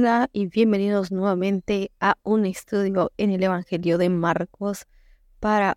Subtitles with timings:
[0.00, 4.86] Hola y bienvenidos nuevamente a un estudio en el Evangelio de Marcos
[5.40, 5.76] para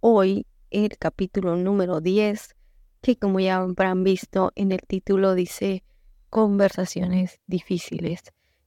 [0.00, 2.56] hoy el capítulo número 10
[3.00, 5.84] que como ya habrán visto en el título dice
[6.30, 8.24] conversaciones difíciles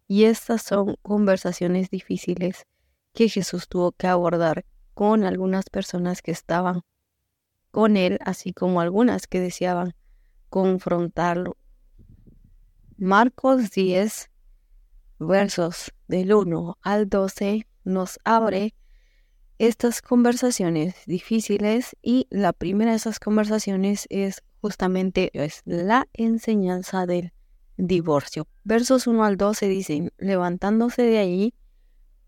[0.07, 2.65] y estas son conversaciones difíciles
[3.11, 4.63] que Jesús tuvo que abordar
[4.93, 6.83] con algunas personas que estaban
[7.71, 9.95] con él así como algunas que deseaban
[10.49, 11.57] confrontarlo.
[12.95, 14.29] Marcos 10
[15.19, 18.73] versos del 1 al 12 nos abre
[19.59, 27.33] estas conversaciones difíciles y la primera de esas conversaciones es justamente es la enseñanza del
[27.77, 28.47] divorcio.
[28.63, 31.53] Versos 1 al 12 dicen, levantándose de allí,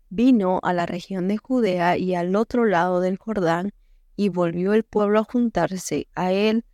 [0.08, 3.72] vino a la región de Judea y al otro lado del Jordán,
[4.16, 6.64] y volvió el pueblo a juntarse a él,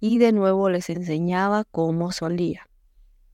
[0.00, 2.67] y de nuevo les enseñaba cómo solía.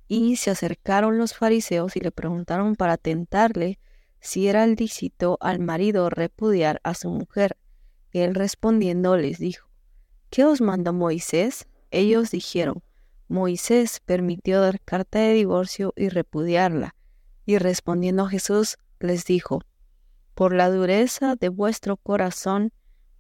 [0.07, 3.79] Y se acercaron los fariseos y le preguntaron para tentarle
[4.21, 7.57] si era lícito al marido repudiar a su mujer.
[8.13, 9.69] Él respondiendo les dijo,
[10.31, 11.67] ¿qué os mandó Moisés?
[11.91, 12.83] Ellos dijeron,
[13.29, 16.95] Moisés permitió dar carta de divorcio y repudiarla.
[17.47, 19.63] Y respondiendo Jesús les dijo,
[20.35, 22.73] por la dureza de vuestro corazón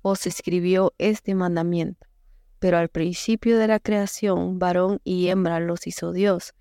[0.03, 2.07] os escribió este mandamiento.
[2.59, 6.55] Pero al principio de la creación, varón y hembra los hizo Dios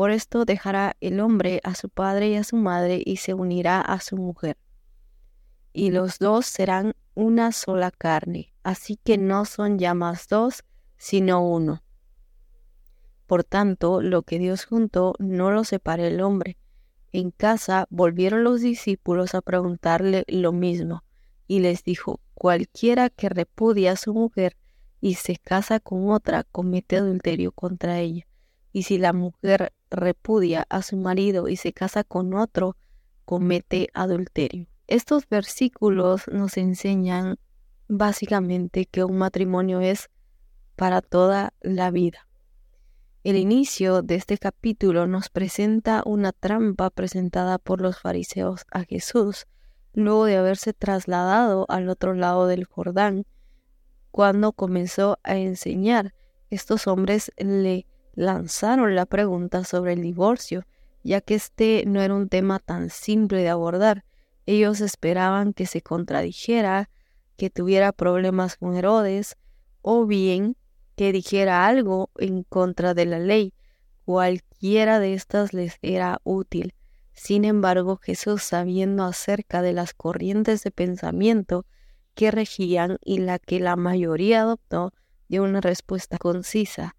[0.00, 3.82] por esto dejará el hombre a su padre y a su madre y se unirá
[3.82, 4.56] a su mujer.
[5.74, 10.64] Y los dos serán una sola carne, así que no son ya más dos,
[10.96, 11.82] sino uno.
[13.26, 16.56] Por tanto, lo que Dios juntó no lo separe el hombre.
[17.12, 21.04] En casa volvieron los discípulos a preguntarle lo mismo,
[21.46, 24.56] y les dijo, cualquiera que repudia a su mujer
[24.98, 28.26] y se casa con otra comete adulterio contra ella
[28.72, 32.76] y si la mujer repudia a su marido y se casa con otro,
[33.24, 34.66] comete adulterio.
[34.86, 37.38] Estos versículos nos enseñan
[37.88, 40.10] básicamente que un matrimonio es
[40.76, 42.26] para toda la vida.
[43.22, 49.46] El inicio de este capítulo nos presenta una trampa presentada por los fariseos a Jesús
[49.92, 53.26] luego de haberse trasladado al otro lado del Jordán.
[54.10, 56.14] Cuando comenzó a enseñar,
[56.48, 57.86] estos hombres le
[58.20, 60.66] lanzaron la pregunta sobre el divorcio,
[61.02, 64.04] ya que este no era un tema tan simple de abordar.
[64.44, 66.90] Ellos esperaban que se contradijera,
[67.36, 69.36] que tuviera problemas con Herodes,
[69.80, 70.56] o bien
[70.96, 73.54] que dijera algo en contra de la ley.
[74.04, 76.74] Cualquiera de estas les era útil.
[77.14, 81.64] Sin embargo, Jesús, sabiendo acerca de las corrientes de pensamiento
[82.14, 84.92] que regían y la que la mayoría adoptó,
[85.28, 86.96] dio una respuesta concisa.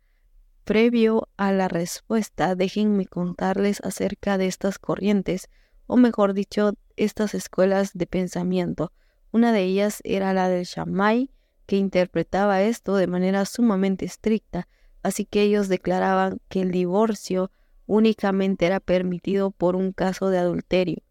[0.63, 5.49] Previo a la respuesta, déjenme contarles acerca de estas corrientes,
[5.87, 8.93] o mejor dicho, estas escuelas de pensamiento.
[9.31, 11.31] Una de ellas era la del Shammai,
[11.65, 14.67] que interpretaba esto de manera sumamente estricta,
[15.01, 17.49] así que ellos declaraban que el divorcio
[17.87, 21.01] únicamente era permitido por un caso de adulterio,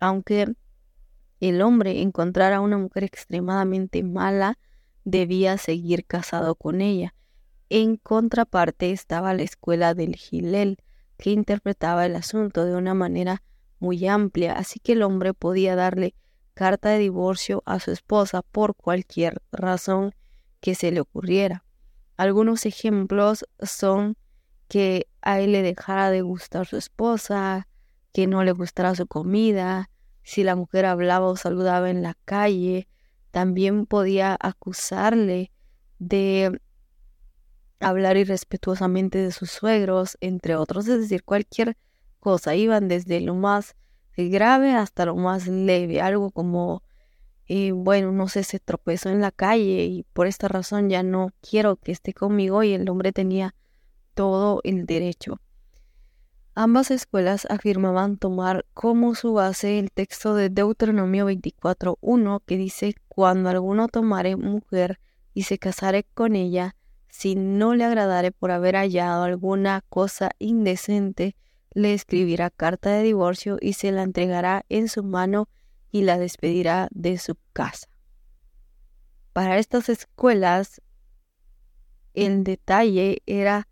[0.00, 0.54] aunque
[1.40, 4.58] el hombre encontrara a una mujer extremadamente mala,
[5.04, 7.14] debía seguir casado con ella.
[7.68, 10.78] En contraparte estaba la escuela del Gilel,
[11.18, 13.42] que interpretaba el asunto de una manera
[13.78, 16.14] muy amplia, así que el hombre podía darle
[16.54, 20.14] carta de divorcio a su esposa por cualquier razón
[20.60, 21.64] que se le ocurriera.
[22.16, 24.16] Algunos ejemplos son
[24.68, 27.68] que a él le dejara de gustar su esposa,
[28.12, 29.90] que no le gustara su comida,
[30.22, 32.88] si la mujer hablaba o saludaba en la calle,
[33.30, 35.52] también podía acusarle
[35.98, 36.60] de
[37.80, 41.76] hablar irrespetuosamente de sus suegros, entre otros, es decir, cualquier
[42.20, 43.76] cosa, iban desde lo más
[44.16, 46.82] grave hasta lo más leve, algo como,
[47.46, 51.30] eh, bueno, no sé, se tropezó en la calle y por esta razón ya no
[51.40, 53.54] quiero que esté conmigo y el hombre tenía
[54.14, 55.40] todo el derecho.
[56.54, 63.50] Ambas escuelas afirmaban tomar como su base el texto de Deuteronomio 24.1 que dice, cuando
[63.50, 64.98] alguno tomare mujer
[65.34, 66.74] y se casare con ella,
[67.16, 71.34] si no le agradare por haber hallado alguna cosa indecente,
[71.72, 75.48] le escribirá carta de divorcio y se la entregará en su mano
[75.90, 77.88] y la despedirá de su casa.
[79.32, 80.82] Para estas escuelas,
[82.12, 83.66] el detalle era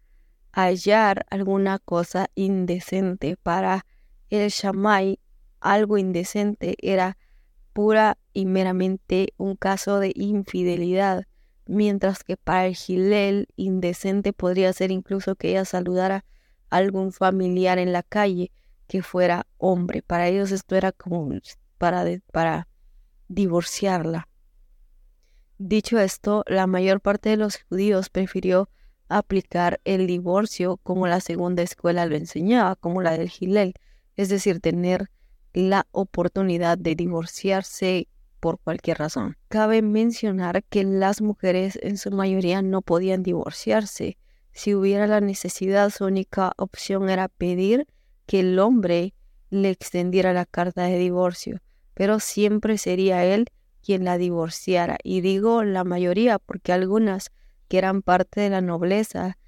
[0.50, 3.36] hallar alguna cosa indecente.
[3.36, 3.84] Para
[4.30, 5.20] el Shammai,
[5.60, 7.18] algo indecente era
[7.74, 11.26] pura y meramente un caso de infidelidad
[11.66, 16.24] mientras que para el Gilel indecente podría ser incluso que ella saludara
[16.70, 18.50] a algún familiar en la calle.
[18.86, 20.02] que fuera hombre.
[20.02, 21.30] Para ellos esto era como
[21.78, 22.68] para, para
[23.28, 24.28] divorciarla.
[25.56, 28.68] Dicho esto, la mayor parte de los judíos prefirió
[29.08, 33.74] aplicar el divorcio como la segunda escuela lo enseñaba, como la del Gilel,
[34.16, 35.10] es decir, tener
[35.52, 38.08] la oportunidad de divorciarse
[38.44, 39.38] por cualquier razón.
[39.48, 44.18] Cabe mencionar que las mujeres en su mayoría no podían divorciarse.
[44.52, 47.86] Si hubiera la necesidad, su única opción era pedir
[48.26, 49.14] que el hombre
[49.48, 51.62] le extendiera la carta de divorcio,
[51.94, 53.46] pero siempre sería él
[53.82, 54.98] quien la divorciara.
[55.02, 57.30] Y digo la mayoría porque algunas
[57.68, 59.38] que eran parte de la nobleza,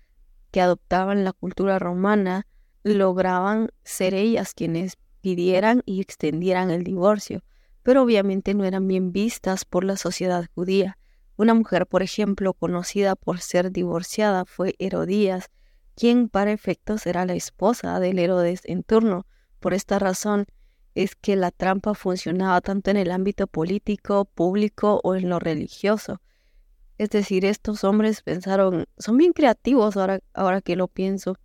[0.51, 2.47] que adoptaban la cultura romana,
[2.83, 7.43] lograban ser ellas quienes pidieran y extendieran el divorcio,
[7.87, 10.99] pero obviamente no eran bien vistas por la sociedad judía.
[11.37, 15.53] Una mujer, por ejemplo, conocida por ser divorciada fue Herodías,
[15.95, 19.25] quien para efectos era la esposa del Herodes en turno.
[19.61, 20.47] Por esta razón
[20.97, 26.21] es que la trampa funcionaba tanto en el ámbito político, público o en lo religioso.
[26.99, 31.37] Es decir, estos hombres pensaron, son bien creativos ahora, ahora que lo pienso.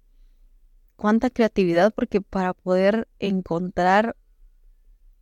[0.96, 4.16] Cuánta creatividad, porque para poder encontrar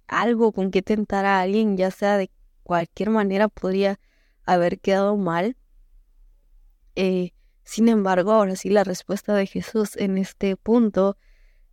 [0.10, 2.32] algo con que tentar a alguien, ya sea de
[2.64, 4.00] cualquier manera, podría
[4.46, 5.56] haber quedado mal.
[6.96, 7.32] Eh,
[7.64, 11.18] sin embargo, ahora sí la respuesta de Jesús en este punto,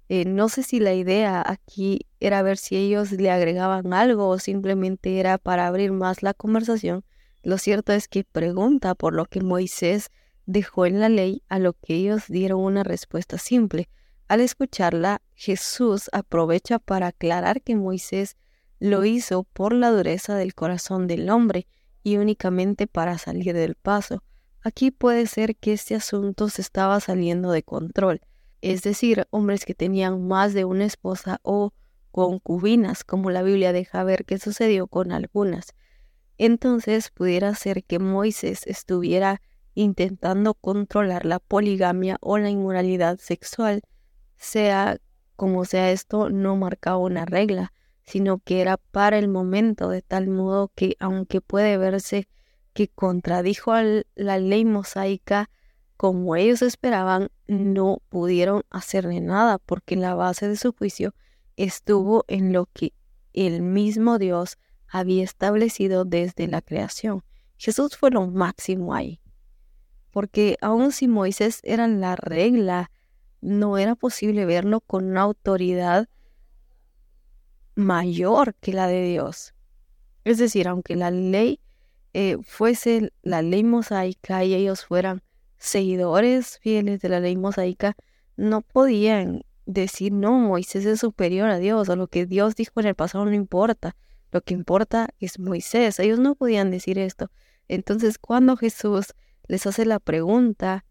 [0.09, 4.38] eh, no sé si la idea aquí era ver si ellos le agregaban algo o
[4.38, 7.05] simplemente era para abrir más la conversación
[7.47, 10.11] lo cierto es que pregunta por lo que Moisés
[10.47, 13.88] dejó en la ley, a lo que ellos dieron una respuesta simple.
[14.28, 18.37] Al escucharla, Jesús aprovecha para aclarar que Moisés
[18.78, 21.67] lo hizo por la dureza del corazón del hombre
[22.02, 24.23] y únicamente para salir del paso.
[24.62, 28.20] Aquí puede ser que este asunto se estaba saliendo de control,
[28.61, 31.73] es decir, hombres que tenían más de una esposa o
[32.11, 35.75] concubinas, como la Biblia deja ver que sucedió con algunas
[36.38, 39.40] entonces pudiera ser que Moisés estuviera
[39.75, 43.82] intentando controlar la poligamia o la inmoralidad sexual,
[44.37, 44.99] sea
[45.37, 47.73] como sea esto, no marcaba una regla,
[48.05, 52.29] sino que era para el momento, de tal modo que aunque puede verse
[52.73, 53.83] que contradijo a
[54.15, 55.50] la ley mosaica
[55.97, 61.15] como ellos esperaban, no pudieron hacerle nada porque la base de su juicio
[61.56, 62.93] estuvo en lo que
[63.33, 67.25] el mismo Dios había establecido desde la creación.
[67.56, 69.21] Jesús fue lo máximo ahí.
[70.11, 72.91] Porque aun si Moisés era la regla,
[73.41, 76.09] no era posible verlo con una autoridad
[77.75, 79.55] mayor que la de Dios.
[80.25, 81.61] Es decir, aunque la ley
[82.15, 85.23] eh, fuese la ley mosaica y ellos fueran
[85.59, 87.94] seguidores fieles de la ley mosaica,
[88.37, 92.87] no podían decir, no, Moisés es superior a Dios, o lo que Dios dijo en
[92.87, 93.97] el pasado no importa.
[94.33, 96.00] Lo que importa es Moisés.
[96.00, 97.31] Ellos no podían decir esto.
[97.69, 99.15] Entonces, cuando Jesús
[99.47, 100.86] les hace la pregunta,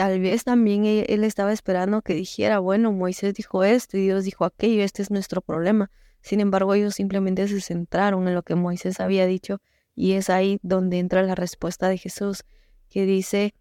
[0.00, 4.24] tal vez también e-, él, estaba esperando que dijera, bueno, Moisés dijo esto y Dios
[4.24, 5.90] dijo aquello, este es nuestro problema.
[6.22, 9.60] Sin embargo, ellos simplemente se centraron en lo que Moisés había dicho
[9.94, 12.44] y es ahí donde entra la respuesta de Jesús,
[12.88, 13.54] que dice,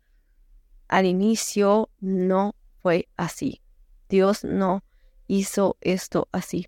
[0.88, 3.62] al inicio no fue así.
[4.08, 4.86] Dios no
[5.28, 6.68] hizo esto así.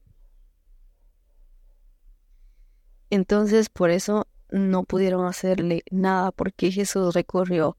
[3.09, 7.77] Entonces por eso no pudieron hacerle nada porque Jesús recurrió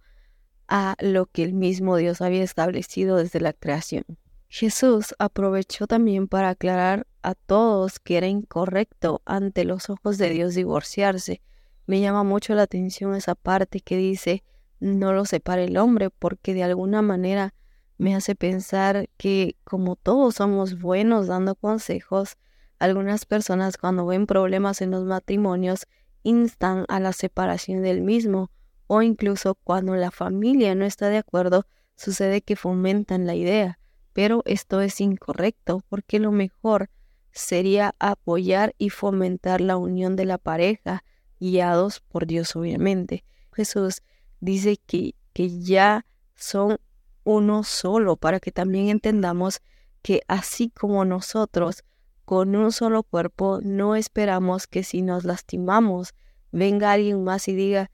[0.74, 4.04] a lo que el mismo Dios había establecido desde la creación.
[4.48, 10.54] Jesús aprovechó también para aclarar a todos que era incorrecto ante los ojos de Dios
[10.54, 11.42] divorciarse.
[11.84, 14.44] Me llama mucho la atención esa parte que dice
[14.80, 17.52] no lo separe el hombre porque de alguna manera
[17.98, 22.38] me hace pensar que como todos somos buenos dando consejos,
[22.78, 25.86] algunas personas cuando ven problemas en los matrimonios
[26.22, 28.50] instan a la separación del mismo
[28.94, 31.64] o incluso cuando la familia no está de acuerdo
[31.96, 33.78] sucede que fomentan la idea.
[34.12, 36.90] Pero esto es incorrecto porque lo mejor
[37.30, 41.04] sería apoyar y fomentar la unión de la pareja,
[41.40, 43.24] guiados por Dios obviamente.
[43.54, 44.02] Jesús
[44.40, 46.76] dice que, que ya son
[47.24, 49.62] uno solo para que también entendamos
[50.02, 51.82] que así como nosotros
[52.26, 56.12] con un solo cuerpo, no esperamos que si nos lastimamos,
[56.50, 57.90] venga alguien más y diga,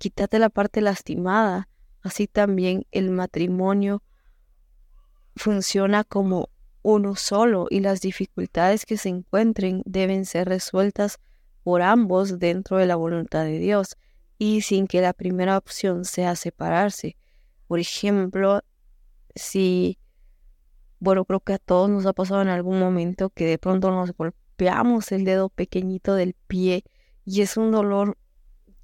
[0.00, 1.68] quítate la parte lastimada.
[2.00, 4.02] Así también el matrimonio
[5.36, 6.48] funciona como
[6.82, 11.18] uno solo y las dificultades que se encuentren deben ser resueltas
[11.62, 13.98] por ambos dentro de la voluntad de Dios
[14.38, 17.18] y sin que la primera opción sea separarse.
[17.66, 18.62] Por ejemplo,
[19.34, 19.98] si
[20.98, 24.12] bueno, creo que a todos nos ha pasado en algún momento que de pronto nos
[24.16, 26.84] golpeamos el dedo pequeñito del pie
[27.26, 28.16] y es un dolor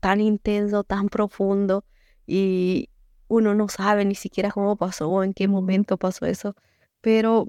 [0.07, 1.85] tan intenso, tan profundo
[2.29, 2.91] y
[3.27, 6.55] uno no sabe ni siquiera cómo pasó o en qué momento pasó eso,
[7.01, 7.49] pero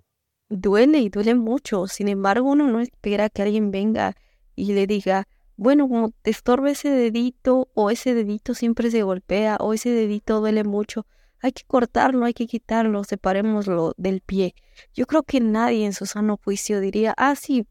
[0.49, 1.85] duele y duele mucho.
[1.85, 4.15] Sin embargo, uno no espera que alguien venga
[4.55, 9.57] y le diga, bueno, como te estorba ese dedito o ese dedito siempre se golpea
[9.59, 11.05] o ese dedito duele mucho,
[11.39, 14.55] hay que cortarlo, hay que quitarlo, separémoslo del pie.
[14.95, 17.67] Yo creo que nadie en su sano juicio diría, ah, sí,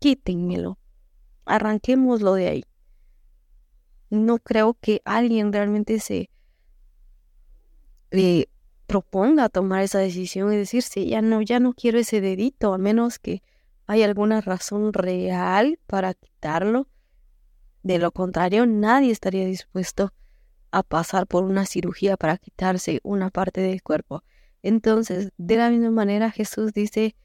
[0.00, 0.78] quítenmelo,
[1.46, 2.64] arranquémoslo de ahí.
[4.12, 6.28] No creo que alguien realmente se
[8.10, 8.44] eh,
[8.86, 13.18] proponga tomar esa decisión y decirse, ya no, ya no quiero ese dedito, a menos
[13.18, 13.42] que
[13.86, 16.88] haya alguna razón real para quitarlo.
[17.82, 20.12] De lo contrario, nadie estaría dispuesto
[20.72, 24.24] a pasar por una cirugía para quitarse una parte del cuerpo.
[24.62, 27.16] Entonces, de la misma manera, Jesús dice,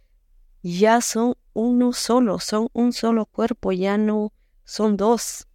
[0.63, 4.31] ya son uno solo, son un solo cuerpo, ya no
[4.63, 5.49] son dos.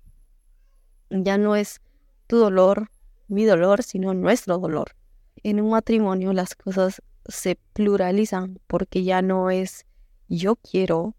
[1.12, 1.80] Ya no es
[2.26, 2.90] tu dolor,
[3.28, 4.96] mi dolor, sino nuestro dolor.
[5.42, 9.86] En un matrimonio las cosas se pluralizan porque ya no es
[10.28, 11.14] yo quiero,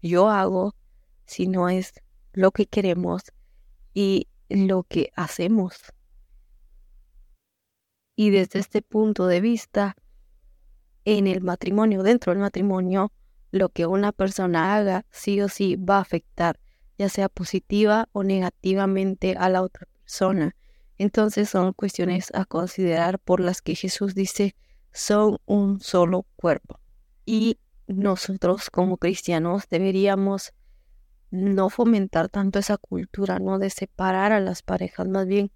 [0.00, 0.76] yo hago,
[1.26, 1.94] sino es
[2.32, 3.22] lo que queremos
[3.92, 5.74] y lo que hacemos.
[8.14, 9.96] Y desde este punto de vista,
[11.04, 13.12] en el matrimonio, dentro del matrimonio,
[13.50, 16.60] lo que una persona haga sí o sí va a afectar,
[17.02, 20.54] ya sea positiva o negativamente a la otra persona.
[20.98, 24.54] Entonces son cuestiones a considerar por las que Jesús dice
[24.92, 26.78] son un solo cuerpo.
[27.26, 30.52] Y nosotros como cristianos deberíamos
[31.32, 35.50] no fomentar tanto esa cultura, no de separar a las parejas, más bien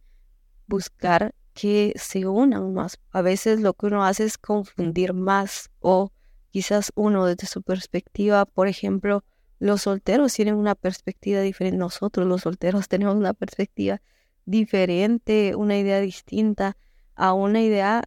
[0.67, 2.99] buscar que se unan más.
[3.13, 6.11] A veces lo que uno hace es confundir más o
[6.51, 9.23] quizás uno desde su perspectiva, por ejemplo,
[9.59, 14.01] los solteros tienen una perspectiva diferente, nosotros los solteros tenemos una perspectiva
[14.45, 16.77] diferente, una idea distinta
[17.15, 18.05] a una idea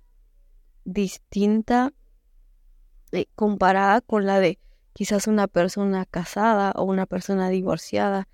[0.86, 1.94] distinta
[3.12, 4.60] eh, comparada con la de
[4.94, 8.27] quizás una persona casada o una persona divorciada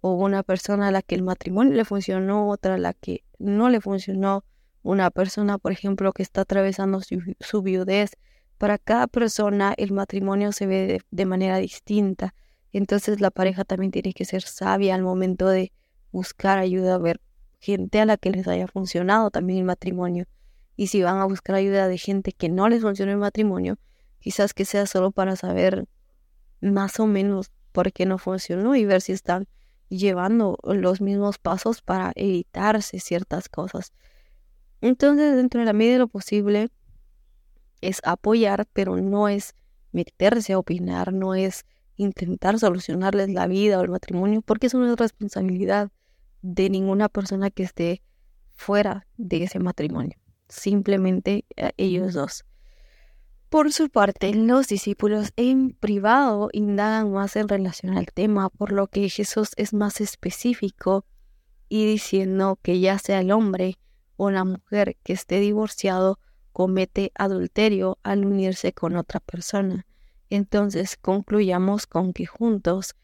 [0.00, 3.70] o una persona a la que el matrimonio le funcionó, otra a la que no
[3.70, 4.44] le funcionó,
[4.82, 8.16] una persona, por ejemplo, que está atravesando su, viudez.
[8.58, 12.34] Para cada persona el matrimonio se ve de, manera distinta.
[12.72, 15.72] Entonces la pareja también tiene que ser sabia al momento de
[16.10, 17.20] buscar ayuda, ver
[17.58, 20.26] gente a la que les haya funcionado también el matrimonio.
[20.76, 23.78] Y si van a buscar ayuda de gente que no les funciona el matrimonio,
[24.18, 25.86] quizás que sea solo para saber
[26.60, 29.48] más o menos por qué no funcionó y ver si están
[29.88, 33.92] llevando los mismos pasos para evitarse ciertas cosas.
[34.80, 36.70] Entonces, dentro de la medida de lo posible,
[37.80, 39.54] es apoyar, pero no es
[39.92, 41.66] meterse a opinar, no es
[42.02, 45.90] intentar solucionarles la vida o el matrimonio, porque eso no es responsabilidad
[46.42, 48.02] de ninguna persona que esté
[48.54, 50.18] fuera de ese matrimonio,
[50.48, 52.44] simplemente eh, ellos dos.
[53.48, 58.86] Por su parte, los discípulos en privado indagan más en relación al tema, por lo
[58.86, 61.04] que Jesús es más específico
[61.68, 63.78] y diciendo que ya sea el hombre
[64.16, 66.18] una mujer que esté divorciado
[66.52, 69.86] comete adulterio al unirse con otra persona.
[70.34, 72.94] Entonces concluyamos con que juntos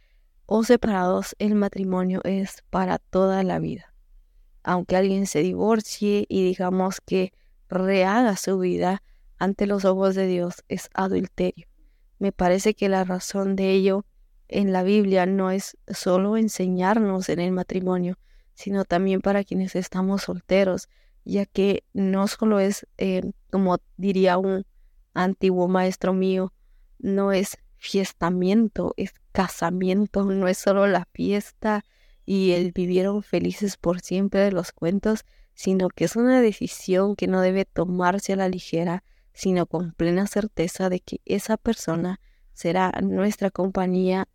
[0.46, 3.92] o separados el matrimonio es para toda la vida.
[4.62, 7.34] Aunque alguien se divorcie y digamos que
[7.68, 9.02] rehaga su vida
[9.36, 11.68] ante los ojos de Dios es adulterio.
[12.18, 14.06] Me parece que la razón de ello
[14.48, 18.18] en la Biblia no es solo enseñarnos en el matrimonio,
[18.54, 20.88] sino también para quienes estamos solteros,
[21.26, 24.64] ya que no solo es, eh, como diría un
[25.12, 26.54] antiguo maestro mío,
[26.98, 31.84] no es fiestamiento, es casamiento, no es solo la fiesta
[32.26, 35.24] y el vivieron felices por siempre de los cuentos,
[35.54, 40.26] sino que es una decisión que no debe tomarse a la ligera, sino con plena
[40.26, 42.20] certeza de que esa persona
[42.52, 44.28] será nuestra compañía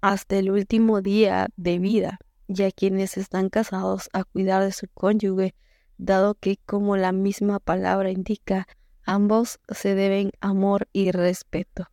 [0.00, 2.18] hasta el último día de vida,
[2.48, 5.54] ya quienes están casados a cuidar de su cónyuge
[5.98, 8.66] dado que, como la misma palabra indica,
[9.10, 11.88] ambos se deben amor y respeto.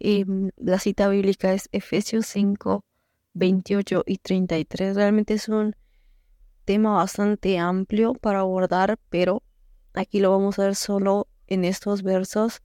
[0.00, 2.84] Mm, la cita bíblica es Efesios 5,
[3.34, 4.94] 28 y 33.
[4.94, 5.74] Realmente es un
[6.64, 9.42] tema bastante amplio para abordar, pero
[9.92, 12.62] aquí lo vamos a ver solo en estos versos.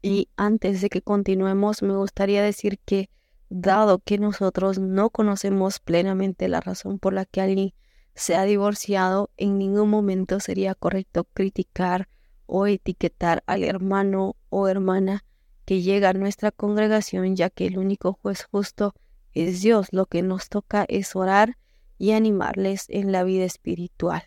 [0.00, 3.10] Y antes de que continuemos, me gustaría decir que,
[3.48, 7.74] dado que nosotros no conocemos plenamente la razón por la que alguien
[8.14, 12.08] se ha divorciado, en ningún momento sería correcto criticar
[12.46, 15.24] o etiquetar al hermano o hermana
[15.64, 18.94] que llega a nuestra congregación, ya que el único juez justo
[19.32, 19.88] es Dios.
[19.92, 21.56] Lo que nos toca es orar
[21.98, 24.24] y animarles en la vida espiritual.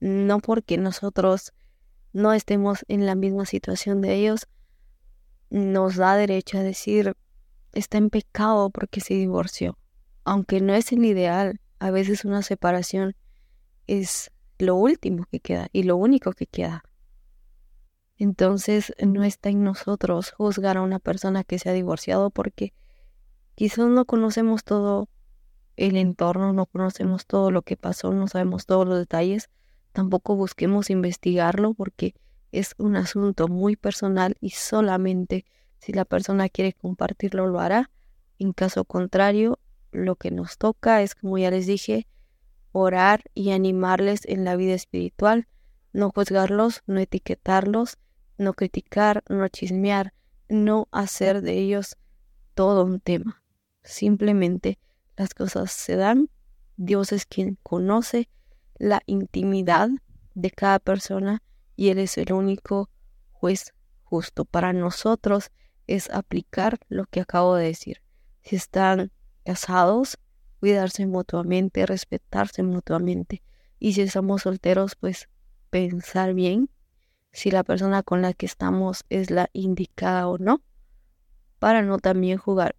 [0.00, 1.54] No porque nosotros
[2.12, 4.48] no estemos en la misma situación de ellos,
[5.50, 7.16] nos da derecho a decir,
[7.72, 9.78] está en pecado porque se divorció.
[10.24, 13.16] Aunque no es el ideal, a veces una separación
[13.86, 16.84] es lo último que queda y lo único que queda.
[18.16, 22.74] Entonces no está en nosotros juzgar a una persona que se ha divorciado porque
[23.54, 25.08] quizás no conocemos todo
[25.76, 29.48] el entorno, no conocemos todo lo que pasó, no sabemos todos los detalles,
[29.92, 32.14] tampoco busquemos investigarlo porque
[32.50, 35.44] es un asunto muy personal y solamente
[35.78, 37.90] si la persona quiere compartirlo lo hará.
[38.40, 39.60] En caso contrario,
[39.92, 42.06] lo que nos toca es, como ya les dije,
[42.72, 45.48] orar y animarles en la vida espiritual,
[45.92, 47.98] no juzgarlos, no etiquetarlos,
[48.36, 50.12] no criticar, no chismear,
[50.48, 51.96] no hacer de ellos
[52.54, 53.42] todo un tema.
[53.82, 54.78] Simplemente
[55.16, 56.30] las cosas se dan,
[56.76, 58.28] Dios es quien conoce
[58.78, 59.88] la intimidad
[60.34, 61.42] de cada persona
[61.74, 62.90] y Él es el único
[63.32, 64.44] juez justo.
[64.44, 65.50] Para nosotros
[65.86, 68.02] es aplicar lo que acabo de decir.
[68.42, 69.10] Si están
[69.48, 70.18] casados,
[70.60, 73.42] cuidarse mutuamente, respetarse mutuamente.
[73.78, 75.30] Y si estamos solteros, pues
[75.70, 76.68] pensar bien
[77.32, 80.60] si la persona con la que estamos es la indicada o no,
[81.58, 82.76] para no también jugar,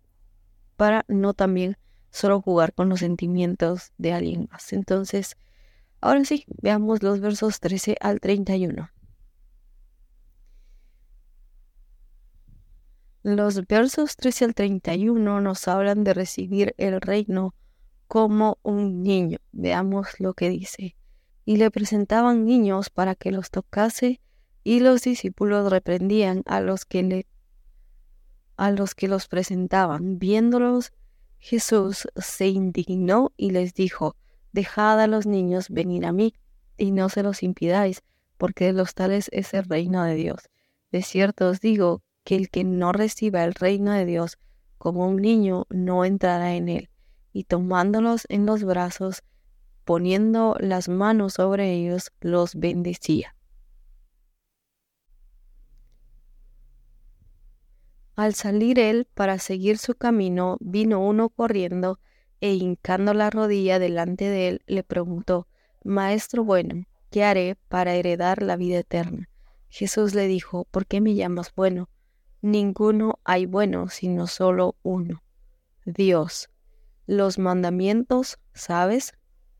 [0.77, 1.75] para no también
[2.11, 4.71] solo jugar con los sentimientos de alguien más.
[4.71, 5.37] Entonces,
[6.01, 8.91] ahora sí, veamos los versos 13 al 31.
[13.21, 17.53] Los versos 13 al 31 nos hablan de recibir el reino
[18.07, 19.39] como un niño.
[19.51, 20.95] Veamos lo que dice.
[21.43, 24.21] Y le presentaban niños para que los tocase,
[24.63, 27.27] y los discípulos reprendían a los que le
[28.55, 30.17] a los que los presentaban.
[30.17, 30.93] Viéndolos,
[31.39, 34.15] Jesús se indignó y les dijo:
[34.53, 36.35] Dejad a los niños venir a mí,
[36.77, 38.01] y no se los impidáis,
[38.37, 40.49] porque de los tales es el reino de Dios.
[40.91, 44.37] De cierto os digo que el que no reciba el reino de Dios
[44.77, 46.91] como un niño no entrará en él
[47.33, 49.23] y tomándolos en los brazos,
[49.83, 53.35] poniendo las manos sobre ellos, los bendecía.
[58.15, 61.99] Al salir él para seguir su camino, vino uno corriendo
[62.41, 65.47] e hincando la rodilla delante de él, le preguntó,
[65.83, 69.29] Maestro bueno, ¿qué haré para heredar la vida eterna?
[69.67, 71.89] Jesús le dijo, ¿por qué me llamas bueno?
[72.41, 75.23] Ninguno hay bueno, sino solo uno,
[75.85, 76.49] Dios
[77.09, 79.13] los mandamientos, ¿sabes?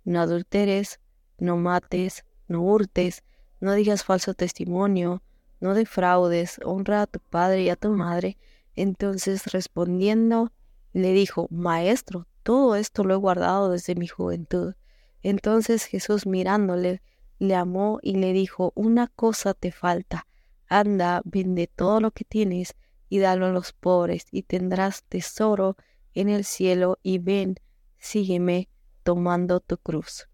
[0.04, 1.00] No adulteres,
[1.40, 3.24] no mates, no hurtes,
[3.60, 5.24] no digas falso testimonio,
[5.60, 8.38] no defraudes, honra a tu padre y a tu madre.
[8.76, 10.52] Entonces respondiendo,
[10.94, 14.76] le dijo, Maestro, todo esto lo he guardado desde mi juventud.
[15.24, 17.02] Entonces Jesús mirándole,
[17.40, 20.28] le amó y le dijo, Una cosa te falta,
[20.70, 22.76] anda, vende todo lo que tienes
[23.10, 25.76] y dalo a los pobres, y tendrás tesoro
[26.14, 27.56] en el cielo y ven,
[27.98, 28.70] sígueme
[29.04, 30.30] tomando tu cruz.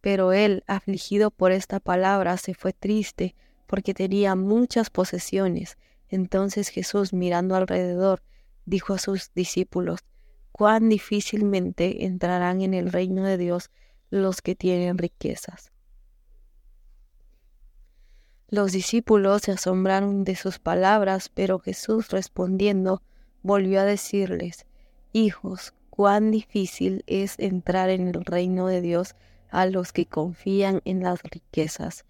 [0.00, 3.34] Pero él, afligido por esta palabra, se fue triste
[3.66, 5.78] porque tenía muchas posesiones.
[6.08, 8.22] Entonces Jesús, mirando alrededor,
[8.64, 10.00] dijo a sus discípulos,
[10.52, 13.70] cuán difícilmente entrarán en el reino de Dios
[14.10, 15.72] los que tienen riquezas.
[18.48, 23.02] Los discípulos se asombraron de sus palabras, pero Jesús respondiendo
[23.42, 24.66] volvió a decirles,
[25.12, 29.16] Hijos, cuán difícil es entrar en el reino de Dios
[29.50, 32.04] a los que confían en las riquezas.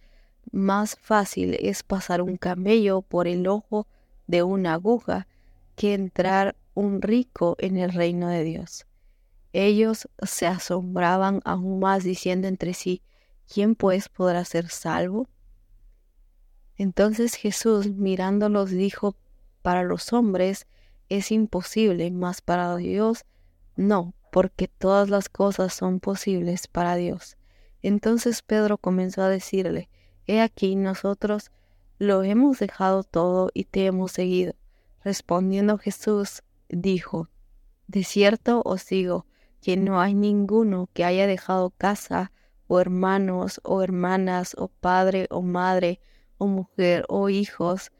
[0.52, 3.86] Más fácil es pasar un camello por el ojo
[4.26, 5.26] de una aguja
[5.74, 8.86] que entrar un rico en el reino de Dios.
[9.52, 13.02] Ellos se asombraban aún más diciendo entre sí,
[13.50, 15.28] ¿quién pues podrá ser salvo?
[16.78, 19.16] Entonces Jesús mirándolos dijo,
[19.62, 20.66] para los hombres
[21.08, 23.24] es imposible, mas para Dios
[23.76, 27.36] no, porque todas las cosas son posibles para Dios.
[27.82, 29.88] Entonces Pedro comenzó a decirle,
[30.26, 31.50] He aquí nosotros
[31.98, 34.54] lo hemos dejado todo y te hemos seguido.
[35.04, 37.28] Respondiendo Jesús, dijo,
[37.86, 39.26] De cierto os digo
[39.62, 42.32] que no hay ninguno que haya dejado casa,
[42.66, 46.00] o hermanos, o hermanas, o padre, o madre,
[46.38, 47.92] o mujer, o hijos,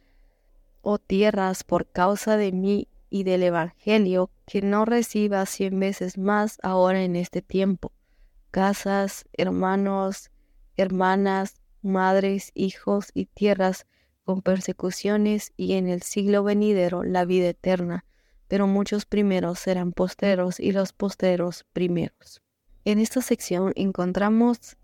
[0.83, 6.59] o tierras por causa de mí y del Evangelio que no reciba cien veces más
[6.63, 7.93] ahora en este tiempo.
[8.51, 10.31] Casas, hermanos,
[10.77, 13.87] hermanas, madres, hijos y tierras
[14.25, 18.05] con persecuciones y en el siglo venidero la vida eterna,
[18.49, 22.43] pero muchos primeros serán posteros y los posteros primeros.
[22.85, 24.77] En esta sección encontramos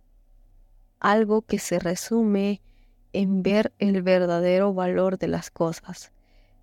[0.98, 2.62] algo que se resume
[3.12, 6.12] en ver el verdadero valor de las cosas.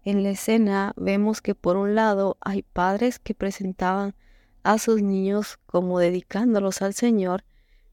[0.04, 4.16] En la escena vemos que por un lado hay padres que presentaban
[4.64, 7.44] a sus niños como dedicándolos al Señor,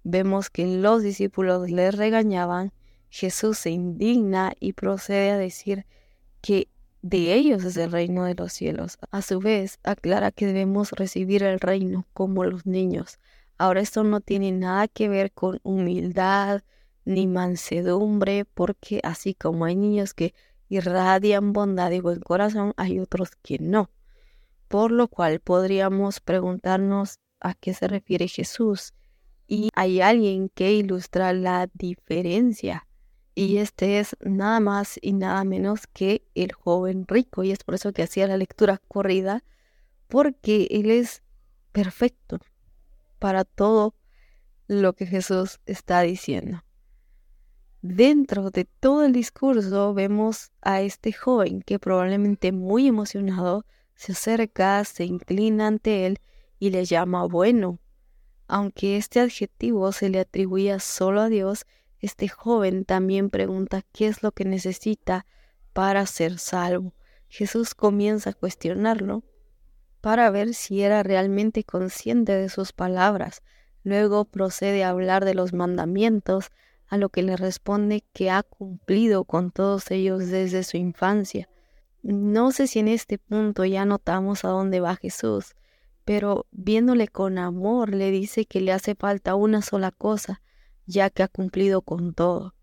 [0.04, 2.72] vemos que los discípulos les regañaban,
[3.08, 5.86] Jesús se indigna y procede a decir
[6.40, 6.68] que
[7.02, 8.98] de ellos es el reino de los cielos.
[9.10, 13.18] A su vez, aclara que debemos recibir el reino como los niños.
[13.58, 16.62] Ahora esto no tiene nada que ver con humildad
[17.06, 20.34] ni mansedumbre, porque así como hay niños que
[20.68, 23.90] irradian bondad y buen corazón, hay otros que no.
[24.68, 28.92] Por lo cual podríamos preguntarnos a qué se refiere Jesús.
[29.46, 32.88] Y hay alguien que ilustra la diferencia.
[33.36, 37.44] Y este es nada más y nada menos que el joven rico.
[37.44, 39.44] Y es por eso que hacía la lectura corrida,
[40.08, 41.22] porque él es
[41.70, 42.40] perfecto
[43.20, 43.94] para todo
[44.66, 46.65] lo que Jesús está diciendo.
[47.88, 54.82] Dentro de todo el discurso vemos a este joven que probablemente muy emocionado se acerca,
[54.84, 56.18] se inclina ante él
[56.58, 57.78] y le llama bueno.
[58.48, 61.64] Aunque este adjetivo se le atribuía solo a Dios,
[62.00, 65.24] este joven también pregunta qué es lo que necesita
[65.72, 66.92] para ser salvo.
[67.28, 69.22] Jesús comienza a cuestionarlo
[70.00, 73.42] para ver si era realmente consciente de sus palabras.
[73.84, 76.50] Luego procede a hablar de los mandamientos,
[76.88, 81.48] a lo que le responde que ha cumplido con todos ellos desde su infancia.
[82.02, 85.56] No sé si en este punto ya notamos a dónde va Jesús,
[86.04, 90.40] pero viéndole con amor le dice que le hace falta una sola cosa,
[90.86, 92.54] ya que ha cumplido con todo.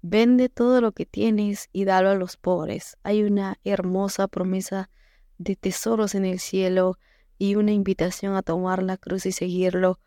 [0.00, 2.96] Vende todo lo que tienes y dalo a los pobres.
[3.02, 4.90] Hay una hermosa promesa
[5.38, 6.98] de tesoros en el cielo
[7.36, 9.98] y una invitación a tomar la cruz y seguirlo.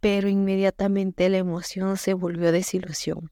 [0.00, 3.30] Pero inmediatamente la emoción se volvió desilusión.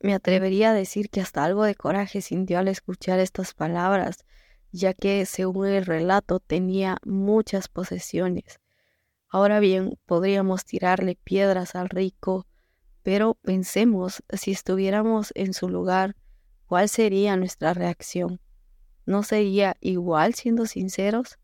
[0.00, 4.24] Me atrevería a decir que hasta algo de coraje sintió al escuchar estas palabras,
[4.72, 8.60] ya que, según el relato, tenía muchas posesiones.
[9.28, 12.46] Ahora bien, podríamos tirarle piedras al rico,
[13.02, 16.16] pero pensemos, si estuviéramos en su lugar,
[16.66, 18.40] ¿cuál sería nuestra reacción?
[19.06, 21.39] ¿No sería igual siendo sinceros?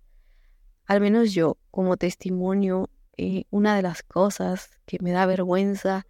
[0.87, 6.07] Al menos yo, como testimonio, eh, una de las cosas que me da vergüenza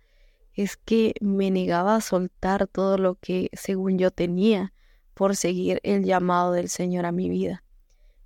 [0.53, 4.73] es que me negaba a soltar todo lo que según yo tenía
[5.15, 7.63] por seguir el llamado del Señor a mi vida.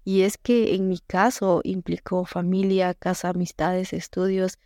[0.05, 4.59] Y es que en mi caso implicó familia, casa, amistades, estudios,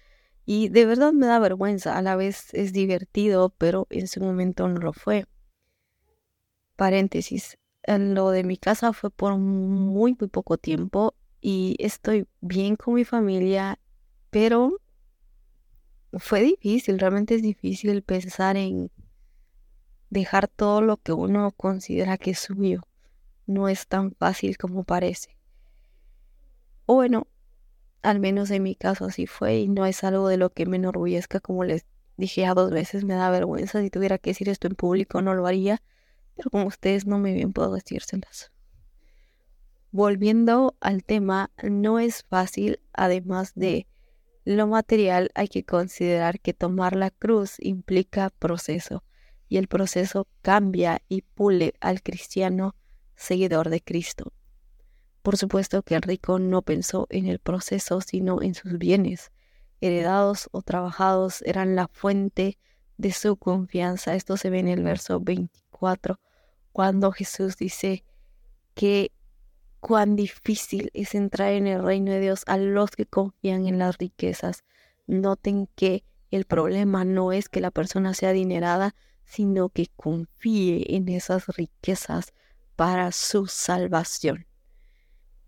[0.46, 4.68] y de verdad me da vergüenza, a la vez es divertido, pero en su momento
[4.68, 5.26] no lo fue.
[6.76, 11.14] Paréntesis, lo de mi casa fue por muy, muy poco tiempo
[11.46, 13.78] y estoy bien con mi familia,
[14.30, 14.80] pero
[16.14, 18.90] fue difícil, realmente es difícil pensar en
[20.08, 22.80] dejar todo lo que uno considera que es suyo.
[23.46, 25.36] No es tan fácil como parece.
[26.86, 27.26] Bueno,
[28.00, 30.78] al menos en mi caso así fue y no es algo de lo que me
[30.78, 31.84] enorgullezca, como les
[32.16, 33.82] dije ya dos veces, me da vergüenza.
[33.82, 35.82] Si tuviera que decir esto en público no lo haría,
[36.36, 38.53] pero como ustedes no me bien puedo decírselas.
[39.94, 43.86] Volviendo al tema, no es fácil, además de
[44.44, 49.04] lo material, hay que considerar que tomar la cruz implica proceso,
[49.48, 52.74] y el proceso cambia y pule al cristiano
[53.14, 54.32] seguidor de Cristo.
[55.22, 59.30] Por supuesto que el rico no pensó en el proceso, sino en sus bienes.
[59.80, 62.58] Heredados o trabajados eran la fuente
[62.96, 64.16] de su confianza.
[64.16, 66.18] Esto se ve en el verso 24,
[66.72, 68.04] cuando Jesús dice
[68.74, 69.12] que
[69.84, 73.98] cuán difícil es entrar en el reino de Dios a los que confían en las
[73.98, 74.64] riquezas.
[75.06, 78.94] Noten que el problema no es que la persona sea adinerada,
[79.26, 82.32] sino que confíe en esas riquezas
[82.76, 84.46] para su salvación.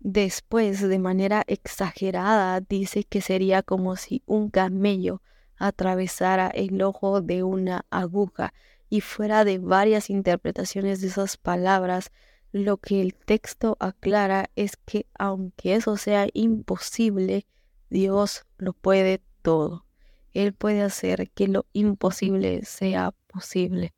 [0.01, 5.23] Después, de manera exagerada, dice que sería como si un camello
[5.57, 8.53] atravesara el ojo de una aguja
[8.87, 12.11] y fuera de varias interpretaciones de esas palabras,
[12.51, 17.45] lo que el texto aclara es que aunque eso sea imposible,
[17.89, 19.85] Dios lo puede todo.
[20.33, 23.93] Él puede hacer que lo imposible sea posible.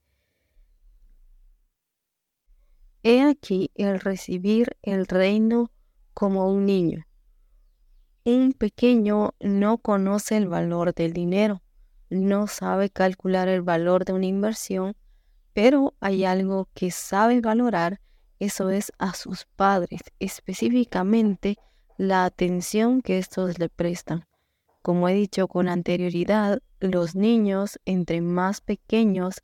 [3.04, 5.72] He aquí el recibir el reino
[6.14, 7.06] como un niño.
[8.26, 11.62] Un pequeño no conoce el valor del dinero,
[12.10, 14.96] no sabe calcular el valor de una inversión,
[15.54, 18.02] pero hay algo que sabe valorar,
[18.40, 21.58] eso es a sus padres, específicamente
[21.98, 24.26] la atención que estos le prestan.
[24.82, 29.44] Como he dicho con anterioridad, los niños, entre más pequeños,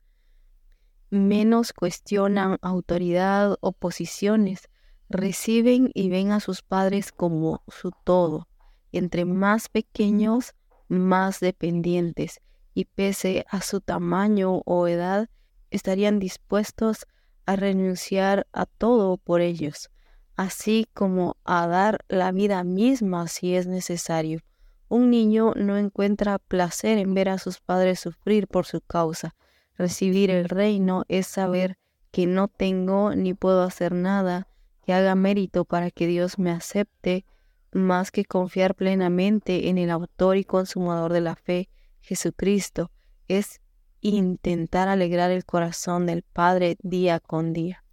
[1.09, 4.69] menos cuestionan autoridad o posiciones,
[5.09, 8.47] reciben y ven a sus padres como su todo.
[8.93, 10.55] Entre más pequeños,
[10.87, 12.39] más dependientes,
[12.73, 15.29] y pese a su tamaño o edad,
[15.71, 17.05] estarían dispuestos
[17.45, 19.89] a renunciar a todo por ellos,
[20.35, 24.41] así como a dar la vida misma si es necesario.
[24.87, 29.35] Un niño no encuentra placer en ver a sus padres sufrir por su causa.
[29.77, 31.77] Recibir el reino es saber
[32.11, 34.47] que no tengo ni puedo hacer nada
[34.85, 37.25] que haga mérito para que Dios me acepte,
[37.71, 41.69] más que confiar plenamente en el autor y consumador de la fe,
[42.01, 42.91] Jesucristo.
[43.27, 43.59] Es
[44.13, 47.83] intentar alegrar el corazón del Padre día con día.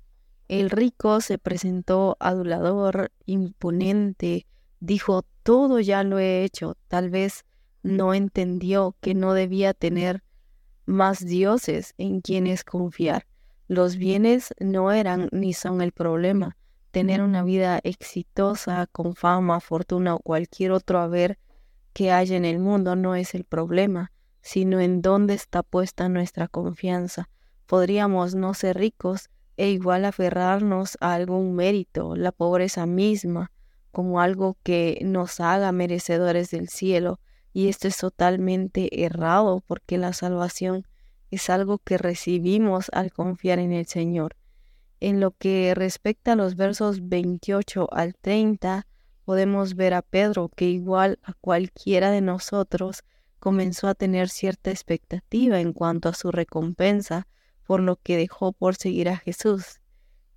[0.49, 4.47] El rico se presentó adulador, imponente,
[4.81, 6.77] dijo todo ya lo he hecho.
[6.89, 7.45] Tal vez
[7.83, 10.23] no entendió que no debía tener
[10.85, 13.27] más dioses en quienes confiar.
[13.69, 16.59] Los bienes no eran ni son el problema.
[16.91, 21.39] Tener una vida exitosa, con fama, fortuna o cualquier otro haber
[21.95, 26.49] que haya en el mundo no es el problema, sino en dónde está puesta nuestra
[26.49, 27.31] confianza.
[27.67, 33.53] Podríamos no ser ricos e igual aferrarnos a algún mérito, la pobreza misma,
[33.93, 37.21] como algo que nos haga merecedores del cielo,
[37.53, 40.87] y esto es totalmente errado porque la salvación
[41.31, 44.37] es algo que recibimos al confiar en el Señor.
[45.01, 48.87] En lo que respecta a los versos 28 al 30,
[49.25, 53.03] podemos ver a Pedro que igual a cualquiera de nosotros
[53.43, 57.27] comenzó a tener cierta expectativa en cuanto a su recompensa
[57.65, 59.81] por lo que dejó por seguir a Jesús.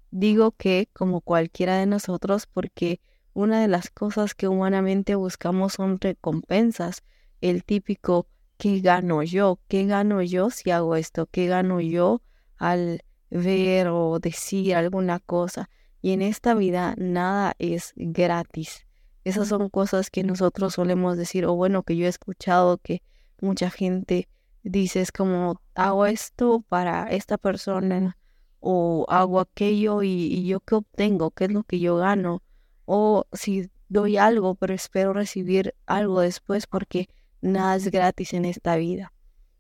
[0.10, 3.00] Digo que como cualquiera de nosotros porque
[3.34, 7.04] una de las cosas que humanamente buscamos son recompensas.
[7.42, 8.26] El típico
[8.58, 9.60] ¿qué gano yo?
[9.68, 11.28] ¿Qué gano yo si hago esto?
[11.28, 12.24] ¿Qué gano yo
[12.58, 15.70] al ver o decir alguna cosa?
[16.02, 18.88] Y en esta vida nada es gratis.
[19.26, 23.04] Esas son cosas que nosotros solemos decir, o bueno, que yo he escuchado que
[23.42, 24.30] mucha gente
[24.64, 28.18] dice, es como, hago esto para esta persona,
[28.62, 32.42] o hago aquello y, y yo qué obtengo, qué es lo que yo gano
[32.86, 37.10] o si doy algo, pero espero recibir algo después porque
[37.42, 39.14] nada es gratis en esta vida.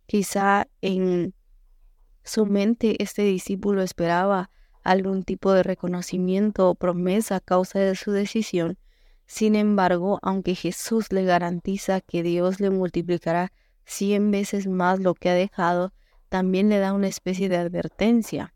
[0.05, 1.33] Quizá en
[2.23, 4.49] su mente este discípulo esperaba
[4.83, 8.77] algún tipo de reconocimiento o promesa a causa de su decisión.
[9.25, 13.51] Sin embargo, aunque Jesús le garantiza que Dios le multiplicará
[13.85, 15.93] cien veces más lo que ha dejado,
[16.29, 18.53] también le da una especie de advertencia.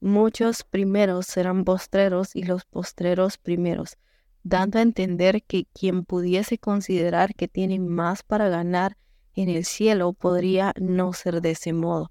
[0.00, 3.98] Muchos primeros serán postreros y los postreros primeros,
[4.42, 8.96] dando a entender que quien pudiese considerar que tiene más para ganar
[9.34, 12.10] en el cielo podría no ser de ese modo.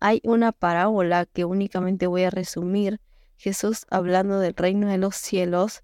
[0.00, 3.00] Hay una parábola que únicamente voy a resumir.
[3.36, 5.82] Jesús hablando del reino de los cielos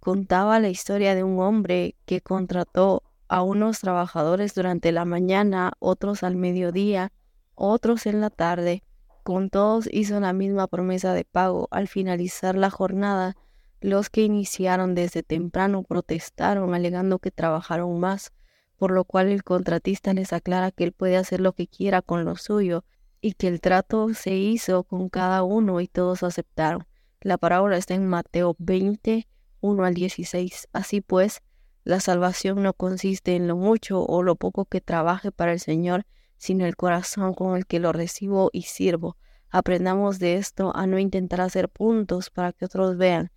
[0.00, 6.22] contaba la historia de un hombre que contrató a unos trabajadores durante la mañana, otros
[6.24, 7.12] al mediodía,
[7.54, 8.82] otros en la tarde,
[9.22, 11.68] con todos hizo la misma promesa de pago.
[11.70, 13.36] Al finalizar la jornada,
[13.80, 18.32] los que iniciaron desde temprano protestaron alegando que trabajaron más,
[18.76, 22.24] por lo cual el contratista les aclara que él puede hacer lo que quiera con
[22.24, 22.84] lo suyo
[23.20, 26.86] y que el trato se hizo con cada uno y todos aceptaron.
[27.20, 29.28] La parábola está en Mateo 20,
[29.60, 30.68] 1 al 16.
[30.72, 31.42] Así pues,
[31.84, 36.06] la salvación no consiste en lo mucho o lo poco que trabaje para el Señor,
[36.36, 39.16] sino el corazón con el que lo recibo y sirvo.
[39.50, 43.30] Aprendamos de esto a no intentar hacer puntos para que otros vean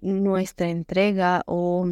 [0.00, 1.86] nuestra entrega o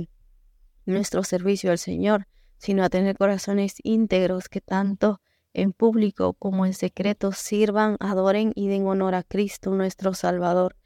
[0.87, 2.27] nuestro servicio al Señor,
[2.59, 5.21] sino a tener corazones íntegros que tanto
[5.53, 10.77] en público como en secreto sirvan, adoren y den honor a Cristo nuestro Salvador.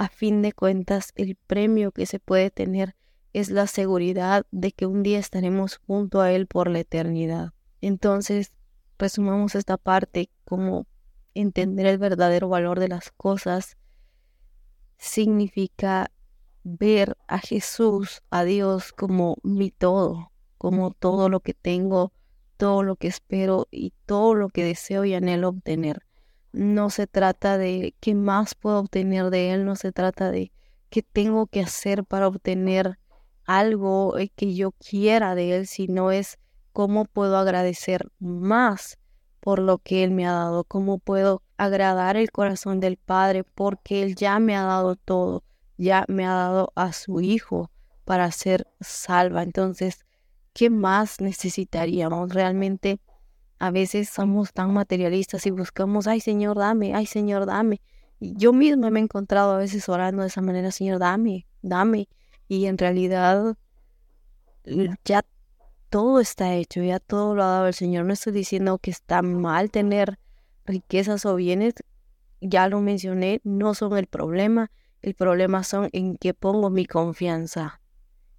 [0.00, 2.96] A fin de cuentas, el premio que se puede tener
[3.34, 7.52] es la seguridad de que un día estaremos junto a Él por la eternidad.
[7.82, 8.56] Entonces,
[8.98, 10.86] resumamos esta parte como
[11.34, 13.76] entender el verdadero valor de las cosas
[14.96, 16.10] significa
[16.64, 22.14] ver a Jesús, a Dios como mi todo, como todo lo que tengo,
[22.56, 26.06] todo lo que espero y todo lo que deseo y anhelo obtener.
[26.52, 30.52] No se trata de qué más puedo obtener de Él, no se trata de
[30.88, 32.98] qué tengo que hacer para obtener
[33.46, 36.38] algo eh, que yo quiera de Él, sino es
[36.72, 38.98] cómo puedo agradecer más
[39.40, 44.02] por lo que Él me ha dado, cómo puedo agradar el corazón del Padre porque
[44.02, 45.44] Él ya me ha dado todo,
[45.78, 47.70] ya me ha dado a su Hijo
[48.04, 49.42] para ser salva.
[49.42, 50.04] Entonces,
[50.52, 52.32] ¿qué más necesitaríamos?
[52.32, 53.00] Realmente
[53.60, 57.82] a veces somos tan materialistas y buscamos, ay Señor, dame, ay Señor, dame.
[58.18, 62.08] Y yo misma me he encontrado a veces orando de esa manera, Señor, dame, dame.
[62.48, 63.54] Y en realidad
[65.04, 65.24] ya
[65.90, 68.06] todo está hecho, ya todo lo ha dado el Señor.
[68.06, 70.18] No estoy diciendo que está mal tener
[70.64, 71.74] riquezas o bienes,
[72.40, 74.70] ya lo mencioné, no son el problema.
[75.02, 77.82] El problema son en que pongo mi confianza.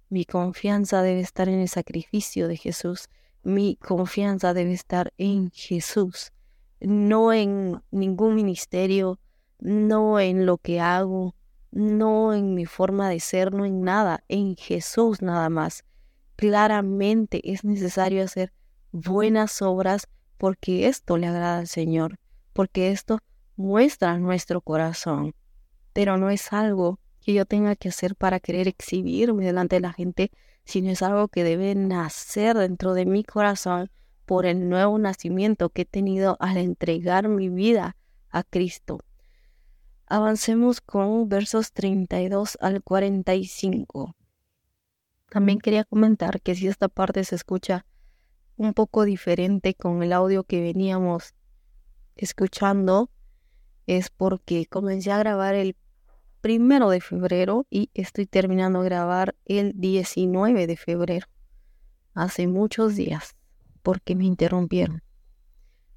[0.08, 3.08] Mi confianza debe estar en el sacrificio de Jesús.
[3.42, 6.32] Mi confianza debe estar en Jesús,
[6.80, 9.18] no en ningún ministerio,
[9.58, 11.34] no en lo que hago,
[11.70, 15.84] no en mi forma de ser, no en nada, en Jesús nada más
[16.42, 18.52] claramente es necesario hacer
[18.90, 22.18] buenas obras porque esto le agrada al Señor,
[22.52, 23.20] porque esto
[23.54, 25.36] muestra nuestro corazón.
[25.92, 29.92] Pero no es algo que yo tenga que hacer para querer exhibirme delante de la
[29.92, 30.32] gente,
[30.64, 33.90] sino es algo que debe nacer dentro de mi corazón
[34.26, 37.96] por el nuevo nacimiento que he tenido al entregar mi vida
[38.30, 39.00] a Cristo.
[40.06, 44.14] Avancemos con versos 32 al 45.
[45.30, 47.86] También quería comentar que si esta parte se escucha
[48.56, 51.34] un poco diferente con el audio que veníamos
[52.16, 53.10] escuchando,
[53.86, 55.74] es porque comencé a grabar el
[56.42, 61.26] primero de febrero y estoy terminando de grabar el 19 de febrero.
[62.14, 63.36] Hace muchos días,
[63.82, 65.02] porque me interrumpieron.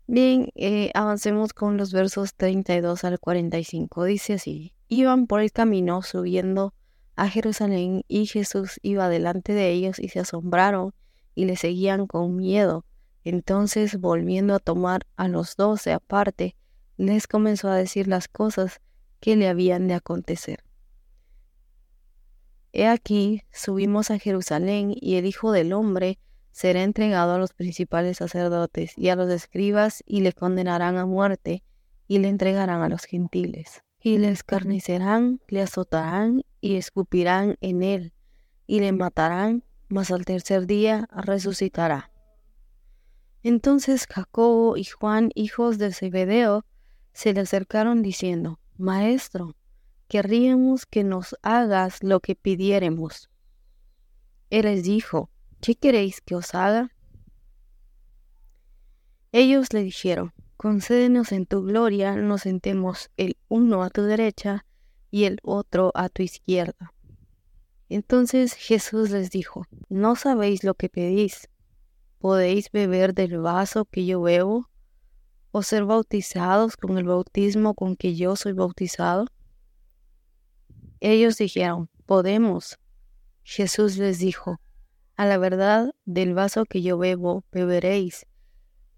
[0.07, 4.05] Bien, eh, avancemos con los versos 32 al 45.
[4.05, 6.75] Dice así, iban por el camino subiendo
[7.15, 10.93] a Jerusalén y Jesús iba delante de ellos y se asombraron
[11.33, 12.85] y le seguían con miedo.
[13.23, 16.55] Entonces, volviendo a tomar a los doce aparte,
[16.97, 18.79] les comenzó a decir las cosas
[19.25, 20.63] que le habían de acontecer.
[22.73, 26.19] He aquí, subimos a Jerusalén y el Hijo del Hombre
[26.51, 31.63] será entregado a los principales sacerdotes y a los escribas y le condenarán a muerte
[32.07, 38.13] y le entregarán a los gentiles y le escarnecerán, le azotarán y escupirán en él,
[38.67, 42.11] y le matarán, mas al tercer día resucitará.
[43.41, 46.63] Entonces Jacobo y Juan, hijos de Zebedeo,
[47.11, 49.55] se le acercaron diciendo, Maestro,
[50.09, 53.29] querríamos que nos hagas lo que pidiéremos.
[54.49, 55.29] Él les dijo,
[55.61, 56.91] ¿qué queréis que os haga?
[59.31, 64.65] Ellos le dijeron, concédenos en tu gloria nos sentemos el uno a tu derecha
[65.09, 66.93] y el otro a tu izquierda.
[67.87, 71.49] Entonces Jesús les dijo, ¿no sabéis lo que pedís?
[72.19, 74.69] ¿Podéis beber del vaso que yo bebo?
[75.57, 79.27] ¿O ser bautizados con el bautismo con que yo soy bautizado?
[80.99, 82.77] Ellos dijeron, podemos.
[83.41, 84.59] Jesús les dijo,
[85.15, 88.25] a la verdad, del vaso que yo bebo, beberéis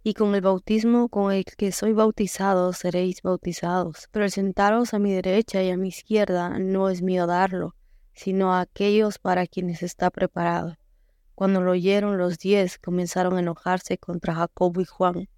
[0.02, 4.08] y con el bautismo con el que soy bautizado seréis bautizados.
[4.10, 7.76] Pero sentaros a mi derecha y a mi izquierda no es mío darlo,
[8.16, 10.76] sino a aquellos para quienes está preparado.
[11.36, 15.30] Cuando lo oyeron los diez, comenzaron a enojarse contra Jacobo y Juan.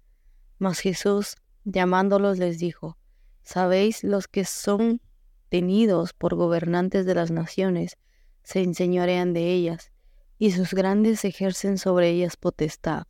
[0.60, 2.98] Mas Jesús, llamándolos, les dijo,
[3.42, 5.00] Sabéis los que son
[5.48, 7.96] tenidos por gobernantes de las naciones,
[8.42, 9.90] se enseñorean de ellas,
[10.38, 13.04] y sus grandes ejercen sobre ellas potestad.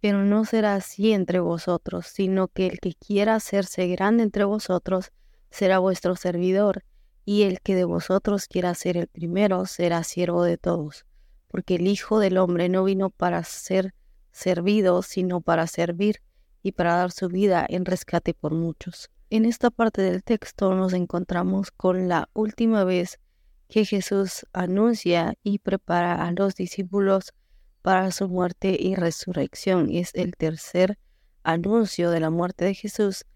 [0.00, 5.10] Pero no será así entre vosotros, sino que el que quiera hacerse grande entre vosotros
[5.50, 6.84] será vuestro servidor,
[7.24, 11.06] y el que de vosotros quiera ser el primero será siervo de todos,
[11.48, 13.94] porque el Hijo del Hombre no vino para ser
[14.30, 16.20] servido, sino para servir
[16.64, 19.10] y para dar su vida en rescate por muchos.
[19.28, 23.20] En esta parte del texto nos encontramos con la última vez
[23.68, 27.34] que Jesús anuncia y prepara a los discípulos
[27.82, 29.90] para su muerte y resurrección.
[29.90, 30.98] Es el tercer
[31.42, 33.26] anuncio de la muerte de Jesús,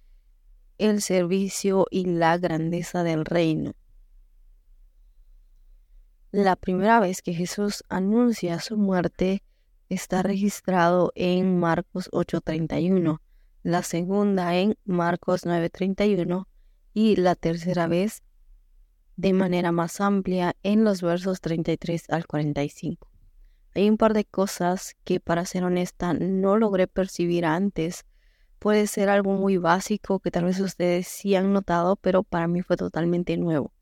[0.78, 3.74] el servicio y la grandeza del reino.
[6.30, 9.42] La primera vez que Jesús anuncia su muerte
[9.88, 13.20] está registrado en Marcos 8:31,
[13.62, 16.46] la segunda en Marcos 9:31
[16.94, 18.22] y la tercera vez
[19.16, 23.08] de manera más amplia en los versos 33 al 45.
[23.74, 28.04] Hay un par de cosas que, para ser honesta, no logré percibir antes.
[28.58, 32.62] Puede ser algo muy básico que tal vez ustedes sí han notado, pero para mí
[32.62, 33.72] fue totalmente nuevo.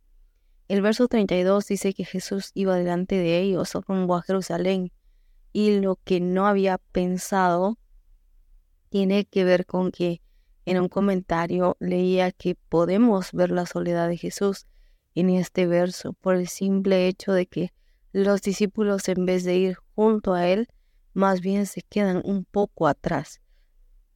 [0.68, 4.90] El verso 32 dice que Jesús iba delante de ellos rumbo a Jerusalén
[5.58, 7.78] Y lo que no había pensado
[8.90, 10.20] tiene que ver con que
[10.66, 14.66] en un comentario leía que podemos ver la soledad de Jesús
[15.14, 17.72] en este verso por el simple hecho de que
[18.12, 20.68] los discípulos en vez de ir junto a él,
[21.14, 23.40] más bien se quedan un poco atrás.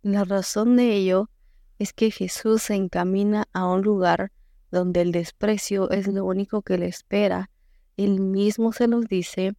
[0.03, 1.31] La razón de ello
[1.79, 4.31] es que Jesús se encamina a un lugar
[4.71, 7.49] donde el desprecio es lo único que le espera.
[7.97, 9.55] Él mismo se los dice,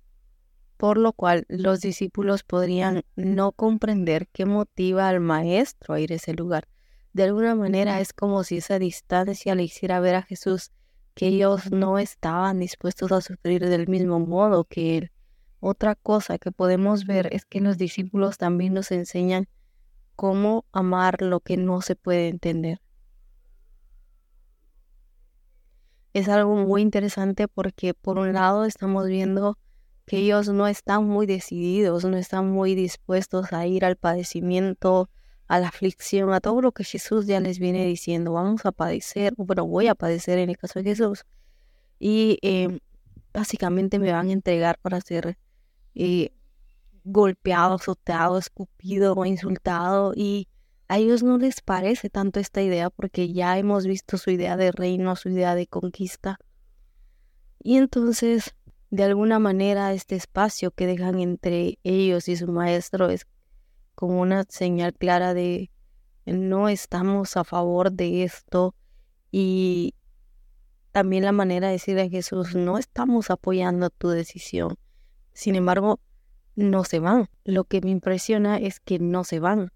[0.82, 6.16] por lo cual los discípulos podrían no comprender qué motiva al maestro a ir a
[6.16, 6.68] ese lugar.
[7.14, 10.72] De alguna manera es como si esa distancia le hiciera ver a Jesús
[11.14, 15.12] que ellos no estaban dispuestos a sufrir del mismo modo que él.
[15.60, 19.48] Otra cosa que podemos ver es que los discípulos también nos enseñan
[20.16, 22.82] cómo amar lo que no se puede entender.
[26.14, 29.60] Es algo muy interesante porque por un lado estamos viendo
[30.18, 35.10] ellos no están muy decididos, no están muy dispuestos a ir al padecimiento,
[35.48, 39.34] a la aflicción, a todo lo que Jesús ya les viene diciendo, vamos a padecer,
[39.38, 41.26] bueno, voy a padecer en el caso de Jesús.
[42.00, 42.80] Y eh,
[43.34, 45.38] básicamente me van a entregar para ser
[45.94, 46.32] eh,
[47.04, 50.14] golpeado, azotado, escupido o insultado.
[50.16, 50.48] Y
[50.88, 54.72] a ellos no les parece tanto esta idea porque ya hemos visto su idea de
[54.72, 56.40] reino, su idea de conquista.
[57.64, 58.56] Y entonces,
[58.92, 63.26] de alguna manera, este espacio que dejan entre ellos y su maestro es
[63.96, 65.72] como una señal clara de
[66.26, 68.76] no estamos a favor de esto
[69.32, 69.96] y
[70.92, 74.78] también la manera de decirle a Jesús, no estamos apoyando tu decisión.
[75.32, 76.02] Sin embargo,
[76.56, 77.30] no se van.
[77.46, 79.72] Lo que me impresiona es que no se van.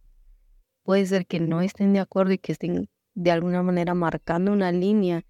[0.84, 4.74] Puede ser que no estén de acuerdo y que estén de alguna manera marcando una
[4.74, 5.24] línea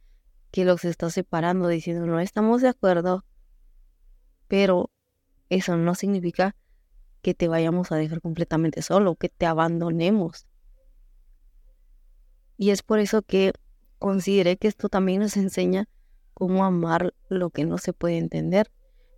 [0.50, 3.24] que los está separando, diciendo no estamos de acuerdo,
[4.48, 4.89] pero
[5.50, 6.56] eso no significa
[7.22, 10.46] que te vayamos a dejar completamente solo, que te abandonemos.
[12.58, 13.54] Y es por eso que
[14.00, 15.89] consideré que esto también nos enseña
[16.34, 18.72] cómo amar lo que no se puede entender.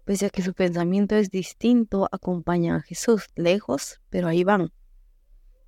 [0.05, 4.71] Pese a que su pensamiento es distinto, acompañan a Jesús lejos, pero ahí van.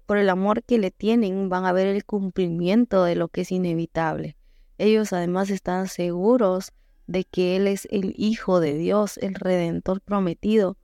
[0.05, 3.51] Por el amor que le tienen, van a ver el cumplimiento de lo que es
[3.51, 4.37] inevitable.
[4.77, 6.71] Ellos además están seguros
[7.09, 10.77] de que Él es el Hijo de Dios, el Redentor prometido,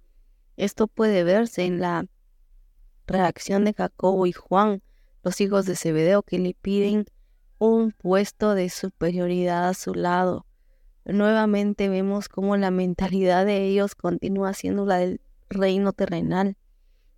[0.57, 2.07] esto puede verse en la
[3.05, 4.81] reacción de Jacobo y Juan,
[5.21, 7.05] los hijos de Zebedeo, que le piden
[7.59, 10.47] un puesto de superioridad a su lado.
[11.05, 16.57] Nuevamente vemos cómo la mentalidad de ellos continúa siendo la del reino terrenal.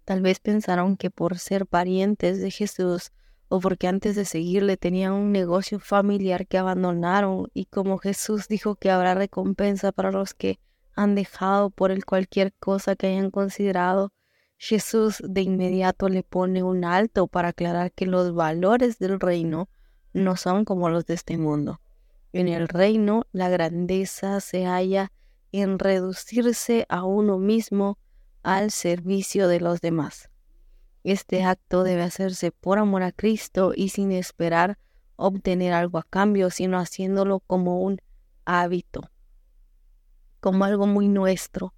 [0.04, 3.14] Tal vez pensaron que por ser parientes de Jesús
[3.50, 8.76] o porque antes de seguirle tenían un negocio familiar que abandonaron y como Jesús dijo
[8.76, 10.60] que habrá recompensa para los que
[10.96, 14.12] han dejado por el cualquier cosa que hayan considerado,
[14.58, 19.70] Jesús de inmediato le pone un alto para aclarar que los valores del reino
[20.14, 21.80] no son como los de este mundo.
[22.34, 25.12] En el reino la grandeza se halla
[25.52, 28.00] en reducirse a uno mismo
[28.44, 30.30] al servicio de los demás.
[31.08, 34.78] Este acto debe hacerse por amor a Cristo y sin esperar
[35.16, 38.02] obtener algo a cambio, sino haciéndolo como un
[38.44, 39.10] hábito
[40.42, 41.74] como algo muy nuestro.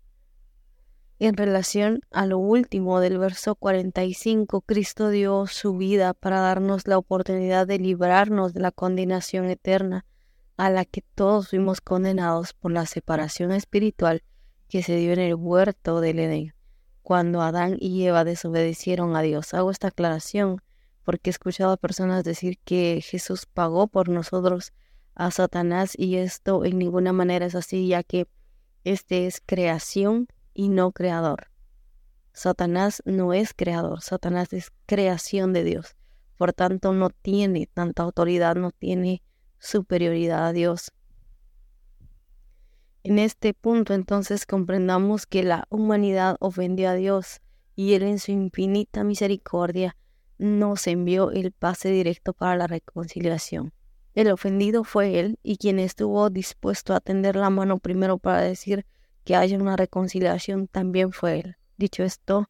[1.20, 6.98] En relación a lo último del verso 45, Cristo dio su vida para darnos la
[6.98, 10.08] oportunidad de librarnos de la condenación eterna
[10.58, 14.24] a la que todos fuimos condenados por la separación espiritual
[14.70, 16.56] que se dio en el huerto del Edén,
[17.10, 19.56] cuando Adán y Eva desobedecieron a Dios.
[19.56, 20.62] Hago esta aclaración
[21.04, 24.74] porque he escuchado a personas decir que Jesús pagó por nosotros
[25.16, 28.28] a Satanás y esto en ninguna manera es así, ya que
[28.84, 31.48] este es creación y no creador.
[32.32, 35.96] Satanás no es creador, Satanás es creación de Dios.
[36.38, 39.24] Por tanto, no tiene tanta autoridad, no tiene
[39.58, 40.92] superioridad a Dios.
[43.04, 47.42] En este punto entonces comprendamos que la humanidad ofendió a Dios
[47.76, 49.96] y Él en su infinita misericordia
[50.38, 53.74] nos envió el pase directo para la reconciliación.
[54.16, 58.86] El ofendido fue él y quien estuvo dispuesto a tender la mano primero para decir
[59.24, 61.58] que haya una reconciliación también fue él.
[61.78, 62.48] Dicho esto,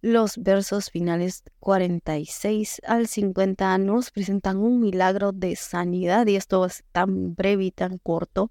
[0.00, 6.84] los versos finales 46 al 50 nos presentan un milagro de sanidad y esto es
[6.92, 8.50] tan breve y tan corto.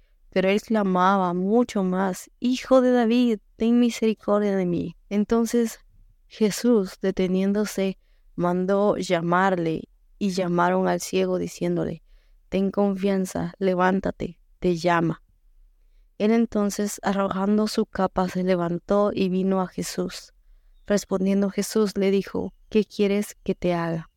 [0.31, 0.61] pero él
[1.35, 4.95] mucho más, Hijo de David, ten misericordia de mí.
[5.09, 5.79] Entonces
[6.27, 7.97] Jesús, deteniéndose,
[8.35, 12.01] mandó llamarle y llamaron al ciego diciéndole,
[12.47, 15.21] Ten confianza, levántate, te llama.
[16.17, 20.33] Él entonces, arrojando su capa, se levantó y vino a Jesús.
[20.85, 24.09] Respondiendo Jesús le dijo, ¿qué quieres que te haga?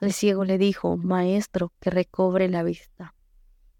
[0.00, 3.14] El ciego le dijo, Maestro, que recobre la vista.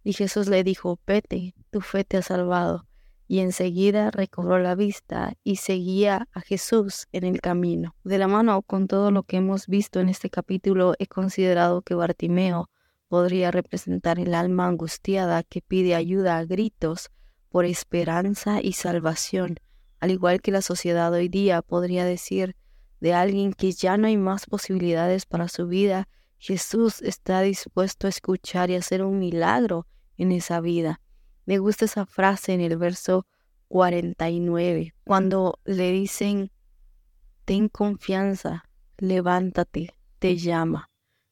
[0.09, 2.87] Y Jesús le dijo, Vete, tu fe te ha salvado.
[3.27, 7.95] Y enseguida recobró la vista y seguía a Jesús en el camino.
[8.05, 11.95] De la mano con todo lo que hemos visto en este capítulo, he considerado que
[11.95, 12.71] Bartimeo
[13.09, 17.11] podría representar el alma angustiada que pide ayuda a gritos
[17.51, 19.57] por esperanza y salvación,
[20.01, 22.57] al igual que la sociedad hoy día podría decir
[22.99, 28.11] de alguien que ya no hay más posibilidades para su vida, Jesús está dispuesto a
[28.11, 29.87] escuchar y hacer un milagro
[30.19, 31.01] en esa vida.
[31.47, 33.27] Me gusta esa frase en el verso
[33.69, 36.51] 49, cuando le dicen,
[37.45, 38.65] ten confianza,
[38.99, 40.91] levántate, te llama.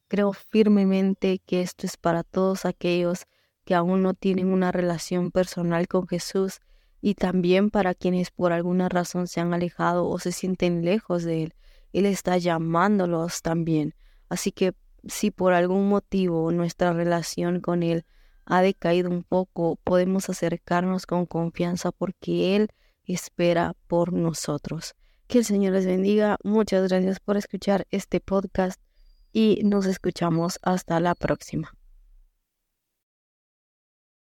[0.08, 3.26] Creo firmemente que esto es para todos aquellos
[3.64, 6.60] que aún no tienen una relación personal con Jesús
[7.00, 11.44] y también para quienes por alguna razón se han alejado o se sienten lejos de
[11.44, 11.54] Él.
[11.92, 13.94] Él está llamándolos también.
[14.28, 14.74] Así que
[15.06, 18.04] si por algún motivo nuestra relación con Él
[18.46, 22.68] ha decaído un poco, podemos acercarnos con confianza porque Él
[23.04, 24.94] espera por nosotros.
[25.26, 26.38] Que el Señor les bendiga.
[26.44, 28.80] Muchas gracias por escuchar este podcast
[29.32, 31.75] y nos escuchamos hasta la próxima.